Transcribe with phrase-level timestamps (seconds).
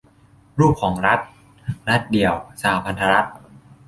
[0.59, 1.19] รูปของรัฐ:
[1.89, 3.29] รัฐเดี่ยว สหพันธรัฐ